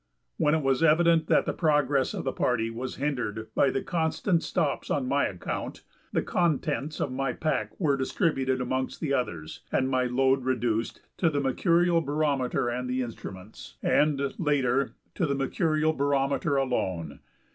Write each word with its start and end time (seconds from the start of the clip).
When 0.37 0.55
it 0.55 0.63
was 0.63 0.81
evident 0.81 1.27
that 1.27 1.45
the 1.45 1.53
progress 1.53 2.15
of 2.15 2.23
the 2.23 2.31
party 2.31 2.71
was 2.71 2.95
hindered 2.95 3.49
by 3.53 3.69
the 3.69 3.83
constant 3.83 4.41
stops 4.41 4.89
on 4.89 5.07
my 5.07 5.25
account, 5.27 5.83
the 6.11 6.23
contents 6.23 6.99
of 6.99 7.11
my 7.11 7.33
pack 7.33 7.79
were 7.79 7.95
distributed 7.95 8.59
amongst 8.61 8.99
the 8.99 9.13
others 9.13 9.61
and 9.71 9.87
my 9.91 10.05
load 10.05 10.43
reduced 10.43 11.03
to 11.17 11.29
the 11.29 11.39
mercurial 11.39 12.01
barometer 12.01 12.67
and 12.67 12.89
the 12.89 13.03
instruments, 13.03 13.77
and, 13.83 14.33
later, 14.39 14.95
to 15.13 15.27
the 15.27 15.35
mercurial 15.35 15.93
barometer 15.93 16.55
alone. 16.57 17.19